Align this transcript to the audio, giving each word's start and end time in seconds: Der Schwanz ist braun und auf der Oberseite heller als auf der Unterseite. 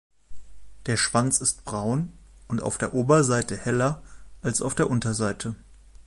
Der 0.87 0.97
Schwanz 0.97 1.41
ist 1.41 1.63
braun 1.63 2.11
und 2.47 2.63
auf 2.63 2.79
der 2.79 2.95
Oberseite 2.95 3.55
heller 3.55 4.01
als 4.41 4.63
auf 4.63 4.73
der 4.73 4.89
Unterseite. 4.89 5.53